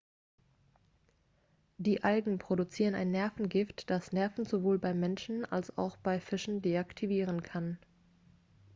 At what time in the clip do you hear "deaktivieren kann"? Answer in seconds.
6.63-7.77